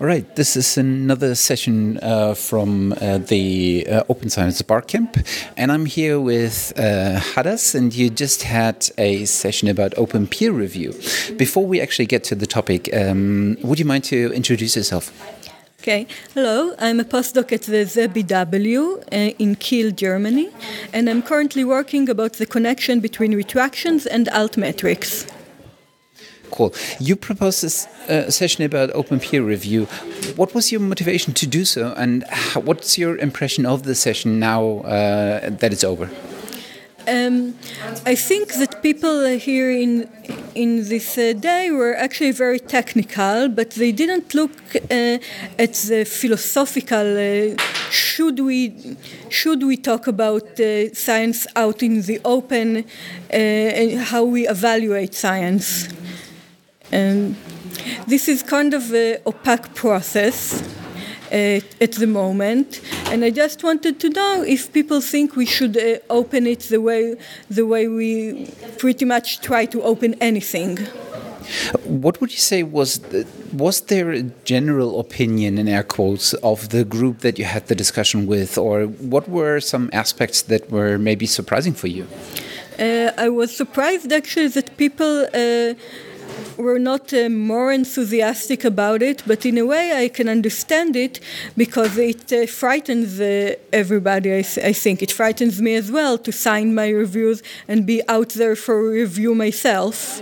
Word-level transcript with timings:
All 0.00 0.06
right, 0.06 0.36
this 0.36 0.54
is 0.54 0.78
another 0.78 1.34
session 1.34 1.98
uh, 2.02 2.34
from 2.34 2.92
uh, 2.92 3.18
the 3.18 3.84
uh, 3.90 4.04
Open 4.08 4.30
Science 4.30 4.62
Barcamp, 4.62 5.16
and 5.56 5.72
I'm 5.72 5.86
here 5.86 6.20
with 6.20 6.72
uh, 6.76 7.18
Hadas, 7.18 7.74
and 7.74 7.92
you 7.92 8.08
just 8.08 8.44
had 8.44 8.88
a 8.96 9.24
session 9.24 9.66
about 9.66 9.98
open 9.98 10.28
peer 10.28 10.52
review. 10.52 10.92
Before 11.36 11.66
we 11.66 11.80
actually 11.80 12.06
get 12.06 12.22
to 12.24 12.36
the 12.36 12.46
topic, 12.46 12.88
um, 12.94 13.56
would 13.62 13.80
you 13.80 13.84
mind 13.84 14.04
to 14.04 14.32
introduce 14.32 14.76
yourself? 14.76 15.10
Okay, 15.80 16.06
hello, 16.32 16.76
I'm 16.78 17.00
a 17.00 17.04
postdoc 17.04 17.50
at 17.50 17.62
the 17.62 17.84
ZBW 17.84 19.00
uh, 19.00 19.34
in 19.40 19.56
Kiel, 19.56 19.90
Germany, 19.90 20.50
and 20.92 21.10
I'm 21.10 21.22
currently 21.22 21.64
working 21.64 22.08
about 22.08 22.34
the 22.34 22.46
connection 22.46 23.00
between 23.00 23.34
retractions 23.34 24.06
and 24.06 24.28
altmetrics. 24.28 25.28
Cool. 26.58 26.74
You 26.98 27.14
proposed 27.14 27.62
this 27.62 27.86
uh, 27.86 28.32
session 28.32 28.64
about 28.64 28.90
open 28.90 29.20
peer 29.20 29.44
review. 29.44 29.84
What 30.34 30.56
was 30.56 30.72
your 30.72 30.80
motivation 30.80 31.32
to 31.34 31.46
do 31.46 31.64
so, 31.64 31.94
and 31.96 32.24
how, 32.24 32.62
what's 32.62 32.98
your 32.98 33.16
impression 33.16 33.64
of 33.64 33.84
the 33.84 33.94
session 33.94 34.40
now 34.40 34.80
uh, 34.80 35.50
that 35.50 35.72
it's 35.72 35.84
over? 35.84 36.10
Um, 37.06 37.54
I 38.04 38.16
think 38.16 38.54
that 38.54 38.82
people 38.82 39.24
here 39.38 39.70
in 39.70 40.08
in 40.56 40.88
this 40.88 41.16
uh, 41.16 41.32
day 41.32 41.70
were 41.70 41.94
actually 41.96 42.32
very 42.32 42.58
technical, 42.58 43.48
but 43.48 43.70
they 43.70 43.92
didn't 43.92 44.34
look 44.34 44.50
uh, 44.74 45.18
at 45.64 45.74
the 45.88 46.04
philosophical. 46.04 47.06
Uh, 47.16 47.54
should 47.90 48.40
we 48.40 48.96
should 49.28 49.62
we 49.62 49.76
talk 49.76 50.08
about 50.08 50.58
uh, 50.58 50.92
science 50.92 51.46
out 51.54 51.82
in 51.84 52.02
the 52.02 52.20
open 52.24 52.78
uh, 52.78 53.80
and 53.80 54.00
how 54.00 54.24
we 54.24 54.48
evaluate 54.48 55.14
science? 55.14 55.88
Um, 56.92 57.36
this 58.06 58.28
is 58.28 58.42
kind 58.42 58.74
of 58.74 58.92
an 58.92 59.18
opaque 59.26 59.74
process 59.74 60.62
uh, 61.30 61.60
at 61.80 61.92
the 61.92 62.06
moment, 62.06 62.80
and 63.06 63.24
I 63.24 63.30
just 63.30 63.62
wanted 63.62 64.00
to 64.00 64.08
know 64.08 64.42
if 64.42 64.72
people 64.72 65.00
think 65.00 65.36
we 65.36 65.44
should 65.44 65.76
uh, 65.76 65.98
open 66.08 66.46
it 66.46 66.60
the 66.60 66.80
way 66.80 67.16
the 67.50 67.66
way 67.66 67.88
we 67.88 68.50
pretty 68.78 69.04
much 69.04 69.40
try 69.40 69.66
to 69.66 69.82
open 69.82 70.14
anything. 70.20 70.78
What 71.84 72.20
would 72.20 72.30
you 72.30 72.38
say 72.38 72.62
was 72.62 72.98
the, 72.98 73.26
was 73.52 73.80
there 73.82 74.10
a 74.10 74.22
general 74.44 75.00
opinion 75.00 75.58
in 75.58 75.68
air 75.68 75.82
quotes 75.82 76.34
of 76.34 76.68
the 76.68 76.84
group 76.84 77.20
that 77.20 77.38
you 77.38 77.46
had 77.46 77.66
the 77.66 77.74
discussion 77.74 78.26
with, 78.26 78.58
or 78.58 78.84
what 78.84 79.28
were 79.28 79.60
some 79.60 79.90
aspects 79.92 80.42
that 80.42 80.70
were 80.70 80.98
maybe 80.98 81.26
surprising 81.26 81.74
for 81.74 81.88
you? 81.88 82.06
Uh, 82.78 83.10
I 83.16 83.28
was 83.28 83.56
surprised 83.56 84.12
actually 84.12 84.48
that 84.48 84.76
people 84.76 85.26
uh, 85.34 85.74
were 86.58 86.78
not 86.78 87.12
uh, 87.14 87.28
more 87.28 87.72
enthusiastic 87.72 88.64
about 88.64 89.00
it, 89.02 89.22
but 89.26 89.46
in 89.46 89.56
a 89.58 89.64
way 89.64 90.04
I 90.04 90.08
can 90.08 90.28
understand 90.28 90.96
it 90.96 91.20
because 91.56 91.96
it 91.96 92.32
uh, 92.32 92.46
frightens 92.46 93.20
uh, 93.20 93.54
everybody. 93.72 94.30
I, 94.34 94.42
th- 94.42 94.66
I, 94.66 94.72
think 94.72 95.02
it 95.02 95.12
frightens 95.12 95.62
me 95.62 95.74
as 95.76 95.90
well 95.90 96.18
to 96.18 96.32
sign 96.32 96.74
my 96.74 96.88
reviews 96.88 97.42
and 97.68 97.86
be 97.86 98.02
out 98.08 98.30
there 98.30 98.56
for 98.56 98.90
review 98.90 99.34
myself 99.34 100.20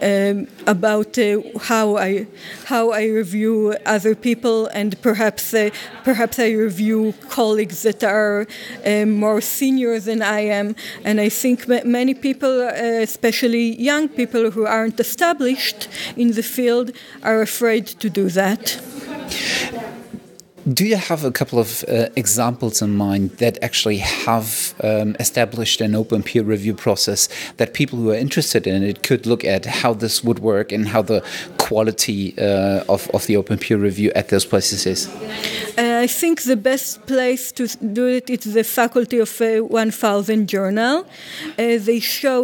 um, 0.00 0.46
about 0.66 1.18
uh, 1.18 1.40
how 1.60 1.96
I 1.96 2.26
how 2.66 2.92
I 2.92 3.06
review 3.06 3.74
other 3.84 4.14
people 4.14 4.66
and 4.68 5.00
perhaps 5.02 5.52
uh, 5.52 5.70
perhaps 6.04 6.38
I 6.38 6.50
review 6.52 7.14
colleagues 7.28 7.82
that 7.82 8.04
are 8.04 8.46
uh, 8.86 9.06
more 9.06 9.40
senior 9.40 9.98
than 9.98 10.22
I 10.22 10.40
am. 10.40 10.76
And 11.04 11.20
I 11.20 11.28
think 11.28 11.66
many 11.84 12.14
people, 12.14 12.60
especially 12.60 13.80
young 13.80 14.08
people 14.08 14.50
who 14.50 14.66
aren't 14.66 15.00
established 15.00 15.47
in 16.16 16.32
the 16.32 16.42
field, 16.42 16.92
are 17.22 17.40
afraid 17.42 17.86
to 17.86 18.10
do 18.10 18.28
that. 18.30 18.80
Do 20.72 20.84
you 20.84 20.96
have 20.96 21.24
a 21.24 21.30
couple 21.30 21.58
of 21.58 21.82
uh, 21.88 22.08
examples 22.14 22.82
in 22.82 22.94
mind 22.94 23.30
that 23.38 23.56
actually 23.62 23.98
have 23.98 24.74
um, 24.82 25.16
established 25.18 25.80
an 25.80 25.94
open 25.94 26.22
peer 26.22 26.42
review 26.42 26.74
process 26.74 27.28
that 27.56 27.72
people 27.72 27.98
who 27.98 28.10
are 28.10 28.14
interested 28.14 28.66
in 28.66 28.82
it 28.82 29.02
could 29.02 29.24
look 29.24 29.44
at 29.44 29.64
how 29.64 29.94
this 29.94 30.22
would 30.22 30.40
work 30.40 30.70
and 30.70 30.88
how 30.88 31.00
the 31.00 31.24
quality 31.68 32.34
uh, 32.38 32.94
of, 32.94 33.10
of 33.14 33.26
the 33.26 33.36
open 33.36 33.58
peer 33.58 33.78
review 33.78 34.10
at 34.14 34.28
those 34.28 34.46
places 34.46 34.86
is? 34.86 35.08
Uh, 35.76 36.00
I 36.04 36.06
think 36.06 36.42
the 36.42 36.56
best 36.56 37.06
place 37.06 37.52
to 37.52 37.64
do 38.00 38.06
it 38.06 38.30
is 38.30 38.54
the 38.54 38.64
Faculty 38.64 39.18
of 39.18 39.40
uh, 39.40 39.60
1000 39.60 40.48
Journal. 40.48 41.04
Uh, 41.04 41.78
they 41.88 42.00
show 42.00 42.40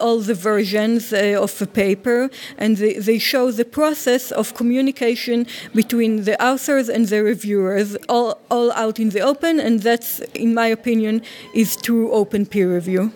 all 0.00 0.18
the 0.30 0.34
versions 0.34 1.12
of 1.12 1.58
the 1.58 1.66
paper 1.66 2.30
and 2.58 2.76
they, 2.76 2.94
they 2.94 3.18
show 3.18 3.50
the 3.50 3.64
process 3.64 4.32
of 4.32 4.54
communication 4.54 5.46
between 5.74 6.24
the 6.24 6.36
authors 6.44 6.88
and 6.88 7.06
the 7.06 7.22
reviewers 7.22 7.96
all, 8.08 8.38
all 8.50 8.72
out 8.72 8.98
in 8.98 9.10
the 9.10 9.20
open, 9.20 9.60
and 9.60 9.80
that's, 9.80 10.20
in 10.34 10.52
my 10.54 10.66
opinion, 10.66 11.22
is 11.54 11.76
true 11.76 12.12
open 12.12 12.44
peer 12.46 12.74
review 12.74 13.12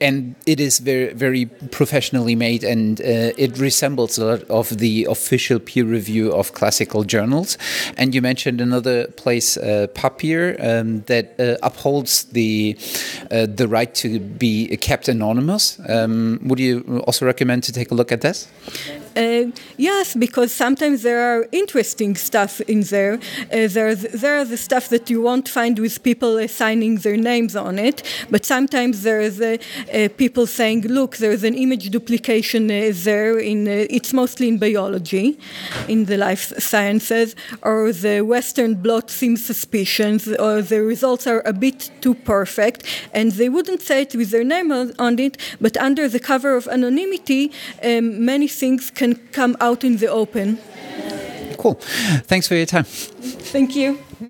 and 0.00 0.34
it 0.46 0.60
is 0.60 0.78
very 0.78 1.12
very 1.12 1.46
professionally 1.70 2.34
made 2.34 2.64
and 2.64 3.00
uh, 3.00 3.04
it 3.36 3.58
resembles 3.58 4.18
a 4.18 4.24
lot 4.24 4.42
of 4.50 4.78
the 4.78 5.06
official 5.08 5.58
peer 5.58 5.84
review 5.84 6.32
of 6.32 6.52
classical 6.52 7.04
journals. 7.04 7.58
And 7.96 8.14
you 8.14 8.22
mentioned 8.22 8.60
another 8.60 9.06
place 9.08 9.56
uh, 9.56 9.86
PubPeer 9.94 10.56
um, 10.62 11.02
that 11.02 11.38
uh, 11.38 11.56
upholds 11.62 12.24
the 12.24 12.76
uh, 13.30 13.46
the 13.46 13.68
right 13.68 13.94
to 13.96 14.20
be 14.20 14.76
kept 14.76 15.08
anonymous. 15.08 15.80
Um, 15.88 16.40
would 16.44 16.58
you 16.58 17.02
also 17.06 17.26
recommend 17.26 17.64
to 17.64 17.72
take 17.72 17.90
a 17.90 17.94
look 17.94 18.12
at 18.12 18.20
this? 18.20 18.48
Uh, 19.14 19.50
yes, 19.76 20.14
because 20.14 20.52
sometimes 20.54 21.02
there 21.02 21.20
are 21.20 21.46
interesting 21.52 22.16
stuff 22.16 22.60
in 22.62 22.80
there. 22.82 23.14
Uh, 23.52 23.68
there, 23.68 23.94
there 23.94 24.38
are 24.38 24.44
the 24.44 24.56
stuff 24.56 24.88
that 24.88 25.10
you 25.10 25.20
won't 25.20 25.48
find 25.48 25.78
with 25.78 26.02
people 26.02 26.48
signing 26.48 26.96
their 26.96 27.16
names 27.16 27.54
on 27.54 27.78
it, 27.78 28.02
but 28.30 28.46
sometimes 28.46 29.02
there's 29.02 29.38
people 30.16 30.46
saying, 30.46 30.82
"Look, 30.82 31.16
there's 31.16 31.44
an 31.44 31.54
image 31.54 31.90
duplication 31.90 32.70
uh, 32.70 32.90
there." 32.92 33.38
In 33.38 33.66
it's 33.68 34.12
mostly 34.12 34.48
in 34.48 34.58
biology, 34.58 35.38
in 35.88 36.06
the 36.06 36.16
life 36.16 36.52
sciences, 36.58 37.34
or 37.62 37.92
the 37.92 38.22
Western 38.22 38.74
blot 38.74 39.10
seems 39.10 39.44
suspicious, 39.44 40.28
or 40.28 40.62
the 40.62 40.82
results 40.82 41.26
are 41.26 41.42
a 41.44 41.52
bit 41.52 41.90
too 42.00 42.14
perfect, 42.14 42.84
and 43.12 43.32
they 43.32 43.48
wouldn't 43.48 43.82
say 43.82 44.02
it 44.02 44.14
with 44.14 44.30
their 44.30 44.44
name 44.44 44.72
on 44.72 45.18
it, 45.18 45.36
but 45.60 45.76
under 45.76 46.08
the 46.08 46.20
cover 46.20 46.56
of 46.56 46.68
anonymity, 46.68 47.52
um, 47.82 48.24
many 48.24 48.48
things 48.48 48.90
can 48.90 49.14
come 49.32 49.56
out 49.60 49.84
in 49.84 49.98
the 49.98 50.08
open. 50.08 50.58
Cool. 51.58 51.74
Thanks 52.26 52.48
for 52.48 52.54
your 52.54 52.66
time. 52.66 52.84
Thank 52.84 53.76
you. 53.76 53.98